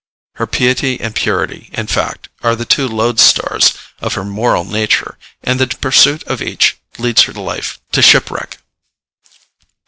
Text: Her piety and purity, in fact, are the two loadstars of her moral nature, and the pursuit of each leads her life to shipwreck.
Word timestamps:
Her 0.37 0.47
piety 0.47 0.99
and 0.99 1.13
purity, 1.13 1.69
in 1.73 1.85
fact, 1.85 2.29
are 2.41 2.55
the 2.55 2.65
two 2.65 2.87
loadstars 2.87 3.75
of 3.99 4.15
her 4.15 4.25
moral 4.25 4.63
nature, 4.65 5.15
and 5.43 5.59
the 5.59 5.67
pursuit 5.67 6.23
of 6.23 6.41
each 6.41 6.79
leads 6.97 7.21
her 7.25 7.33
life 7.33 7.79
to 7.91 8.01
shipwreck. 8.01 8.57